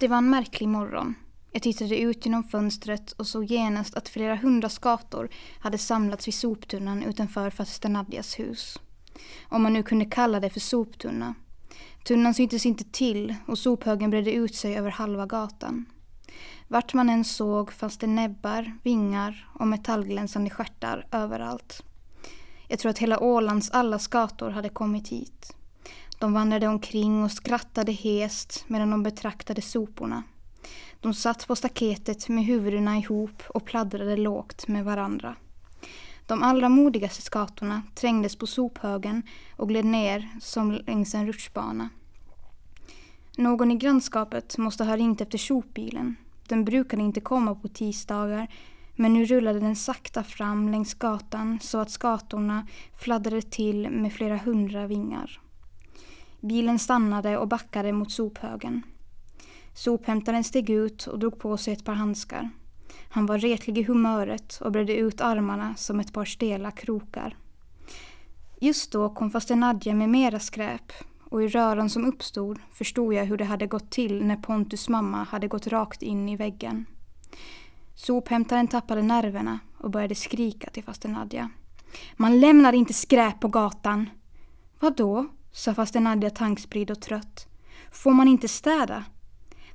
[0.00, 1.14] Det var en märklig morgon.
[1.52, 5.28] Jag tittade ut genom fönstret och såg genast att flera hundra skator
[5.60, 8.80] hade samlats vid soptunnan utanför faster Nadjas hus.
[9.48, 11.34] Om man nu kunde kalla det för soptunna.
[12.04, 15.86] Tunnan syntes inte till och sophögen bredde ut sig över halva gatan.
[16.68, 21.82] Vart man än såg fanns det näbbar, vingar och metallglänsande stjärtar överallt.
[22.68, 25.56] Jag tror att hela Ålands alla skator hade kommit hit.
[26.20, 30.22] De vandrade omkring och skrattade hest medan de betraktade soporna.
[31.00, 35.36] De satt på staketet med huvudena ihop och pladdrade lågt med varandra.
[36.26, 39.22] De allra modigaste skatorna trängdes på sophögen
[39.56, 41.88] och gled ner som längs en rutschbana.
[43.36, 46.16] Någon i grannskapet måste ha ringt efter sopbilen.
[46.48, 48.48] Den brukade inte komma på tisdagar
[48.96, 52.66] men nu rullade den sakta fram längs gatan så att skatorna
[52.98, 55.40] fladdrade till med flera hundra vingar.
[56.40, 58.82] Bilen stannade och backade mot sophögen.
[59.74, 62.50] Sophämtaren steg ut och drog på sig ett par handskar.
[63.10, 67.36] Han var retlig i humöret och bredde ut armarna som ett par stela krokar.
[68.60, 70.92] Just då kom faster Nadja med mera skräp
[71.24, 75.24] och i röran som uppstod förstod jag hur det hade gått till när Pontus mamma
[75.24, 76.86] hade gått rakt in i väggen.
[77.94, 81.50] Sophämtaren tappade nerverna och började skrika till faster Nadja.
[82.16, 84.10] Man lämnar inte skräp på gatan.
[84.80, 85.26] Vadå?
[85.52, 87.46] Sa faster Nadja tankspridd och trött.
[87.92, 89.04] Får man inte städa?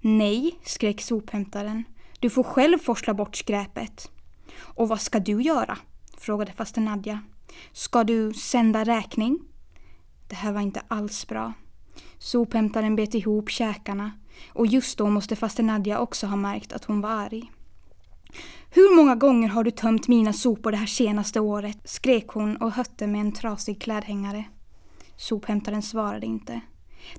[0.00, 1.84] Nej, skrek sophämtaren.
[2.20, 4.10] Du får själv forsla bort skräpet.
[4.58, 5.78] Och vad ska du göra?
[6.18, 7.20] frågade faster Nadja.
[7.72, 9.38] Ska du sända räkning?
[10.28, 11.52] Det här var inte alls bra.
[12.18, 14.12] Sophämtaren bet ihop käkarna
[14.52, 17.50] och just då måste faster Nadja också ha märkt att hon var arg.
[18.70, 21.78] Hur många gånger har du tömt mina sopor det här senaste året?
[21.84, 24.44] skrek hon och hötte med en trasig klädhängare.
[25.22, 26.60] Sophämtaren svarade inte.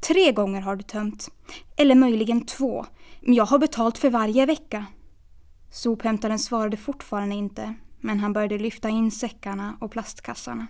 [0.00, 1.28] Tre gånger har du tömt.
[1.76, 2.86] Eller möjligen två.
[3.20, 4.86] Men jag har betalt för varje vecka.
[5.70, 10.66] Sophämtaren svarade fortfarande inte, men han började lyfta in säckarna och plastkassarna.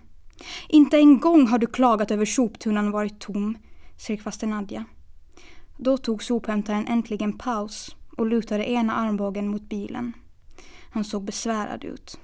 [0.69, 3.59] Inte en gång har du klagat över soptunnan varit tom,
[3.97, 4.85] skrek faster Nadja.
[5.77, 10.13] Då tog sophämtaren äntligen paus och lutade ena armbågen mot bilen.
[10.91, 12.19] Han såg besvärad ut.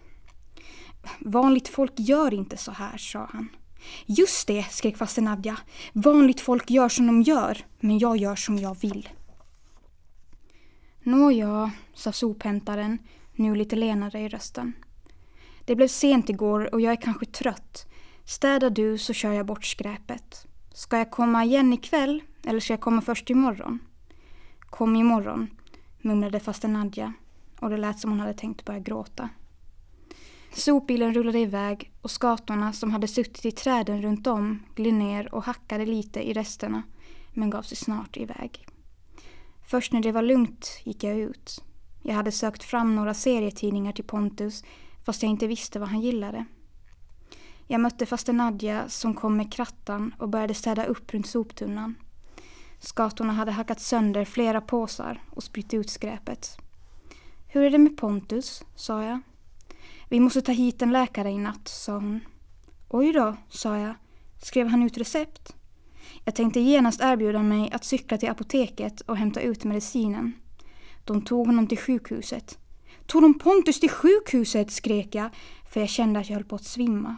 [1.21, 3.49] Vanligt folk gör inte så här, sa han.
[4.07, 5.57] Just det, skrek faster Nadja.
[5.93, 9.09] Vanligt folk gör som de gör, men jag gör som jag vill.
[11.03, 12.99] Nåja, sa sophämtaren,
[13.33, 14.73] nu lite lenare i rösten.
[15.65, 17.87] Det blev sent igår och jag är kanske trött.
[18.25, 20.47] Städa du så kör jag bort skräpet.
[20.75, 23.79] Ska jag komma igen ikväll eller ska jag komma först imorgon?
[24.61, 25.51] Kom imorgon,
[26.01, 27.13] mumlade faster Nadja
[27.61, 29.29] och det lät som hon hade tänkt börja gråta.
[30.55, 35.45] Sopbilen rullade iväg och skatorna som hade suttit i träden runt om gled ner och
[35.45, 36.83] hackade lite i resterna
[37.33, 38.67] men gav sig snart iväg.
[39.67, 41.65] Först när det var lugnt gick jag ut.
[42.03, 44.65] Jag hade sökt fram några serietidningar till Pontus
[45.05, 46.45] fast jag inte visste vad han gillade.
[47.67, 51.95] Jag mötte faster Nadja som kom med krattan och började städa upp runt soptunnan.
[52.81, 56.59] Skatorna hade hackat sönder flera påsar och spritt ut skräpet.
[57.49, 58.65] Hur är det med Pontus?
[58.75, 59.21] sa jag.
[60.13, 62.21] Vi måste ta hit en läkare i natt, sa hon.
[62.89, 63.95] Oj då, sa jag.
[64.43, 65.57] Skrev han ut recept?
[66.25, 70.33] Jag tänkte genast erbjuda mig att cykla till apoteket och hämta ut medicinen.
[71.05, 72.59] De tog honom till sjukhuset.
[73.07, 74.71] Tog de Pontus till sjukhuset?
[74.71, 75.31] skrek jag,
[75.73, 77.17] för jag kände att jag höll på att svimma.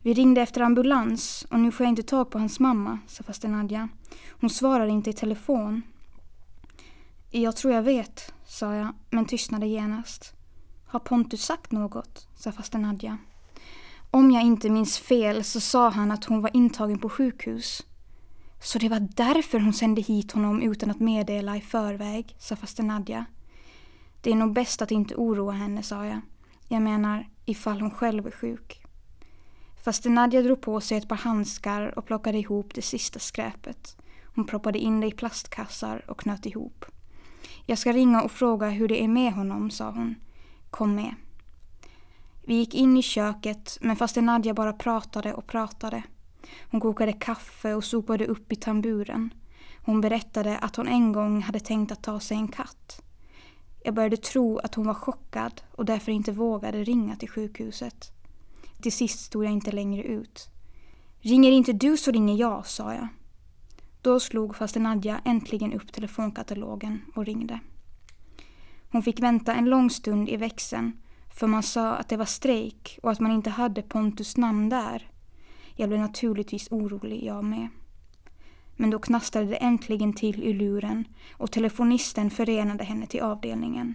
[0.00, 3.48] Vi ringde efter ambulans och nu får jag inte tag på hans mamma, sa faster
[3.48, 3.88] Nadja.
[4.30, 5.82] Hon svarar inte i telefon.
[7.30, 10.34] Jag tror jag vet, sa jag, men tystnade genast.
[10.92, 12.28] Har Pontus sagt något?
[12.34, 13.18] sa faster Nadja.
[14.10, 17.82] Om jag inte minns fel så sa han att hon var intagen på sjukhus.
[18.60, 22.82] Så det var därför hon sände hit honom utan att meddela i förväg, sa faster
[22.82, 23.24] Nadja.
[24.20, 26.20] Det är nog bäst att inte oroa henne, sa jag.
[26.68, 28.82] Jag menar, ifall hon själv är sjuk.
[29.84, 33.96] Faster Nadja drog på sig ett par handskar och plockade ihop det sista skräpet.
[34.34, 36.84] Hon proppade in det i plastkassar och knöt ihop.
[37.66, 40.14] Jag ska ringa och fråga hur det är med honom, sa hon.
[40.72, 41.14] Kom med.
[42.44, 46.02] Vi gick in i köket men faster Nadja bara pratade och pratade.
[46.70, 49.34] Hon kokade kaffe och sopade upp i tamburen.
[49.84, 53.02] Hon berättade att hon en gång hade tänkt att ta sig en katt.
[53.84, 58.10] Jag började tro att hon var chockad och därför inte vågade ringa till sjukhuset.
[58.82, 60.48] Till sist stod jag inte längre ut.
[61.20, 63.08] Ringer inte du så ringer jag, sa jag.
[64.02, 67.60] Då slog faster Nadja äntligen upp telefonkatalogen och ringde.
[68.92, 70.92] Hon fick vänta en lång stund i växeln
[71.34, 75.10] för man sa att det var strejk och att man inte hade Pontus namn där.
[75.76, 77.68] Jag blev naturligtvis orolig jag med.
[78.76, 83.94] Men då knastrade det äntligen till i luren och telefonisten förenade henne till avdelningen.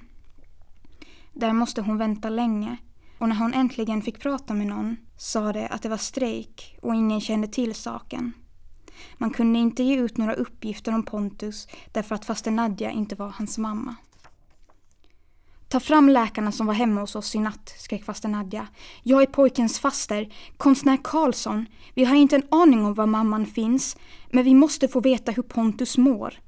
[1.33, 2.77] Där måste hon vänta länge
[3.17, 6.95] och när hon äntligen fick prata med någon sa det att det var strejk och
[6.95, 8.33] ingen kände till saken.
[9.17, 13.29] Man kunde inte ge ut några uppgifter om Pontus därför att faster Nadja inte var
[13.29, 13.95] hans mamma.
[15.69, 18.67] Ta fram läkarna som var hemma hos oss i natt, skrek faster Nadja.
[19.03, 21.65] Jag är pojkens faster, konstnär Karlsson.
[21.93, 23.97] Vi har inte en aning om var mamman finns,
[24.31, 26.39] men vi måste få veta hur Pontus mår.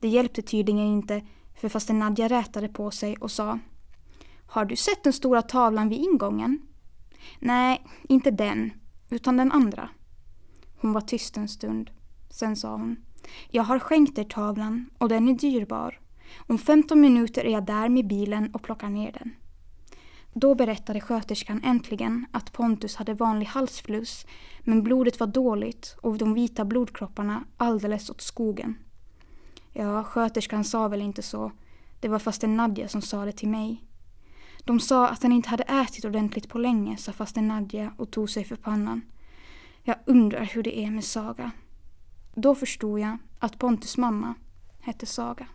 [0.00, 1.22] Det hjälpte tydligen inte,
[1.60, 3.58] för faster Nadja rätade på sig och sa
[4.46, 6.58] Har du sett den stora tavlan vid ingången?
[7.38, 8.72] Nej, inte den,
[9.10, 9.88] utan den andra.
[10.80, 11.90] Hon var tyst en stund.
[12.30, 12.96] Sen sa hon
[13.50, 16.00] Jag har skänkt er tavlan och den är dyrbar.
[16.36, 19.34] Om 15 minuter är jag där med bilen och plockar ner den.
[20.32, 24.26] Då berättade sköterskan äntligen att Pontus hade vanlig halsfluss
[24.60, 28.78] men blodet var dåligt och de vita blodkropparna alldeles åt skogen.
[29.72, 31.52] Ja, sköterskan sa väl inte så.
[32.00, 33.82] Det var faster Nadja som sa det till mig.
[34.64, 38.30] De sa att han inte hade ätit ordentligt på länge, sa faster Nadja och tog
[38.30, 39.02] sig för pannan.
[39.82, 41.50] Jag undrar hur det är med Saga.
[42.34, 44.34] Då förstod jag att Pontus mamma
[44.80, 45.46] hette Saga.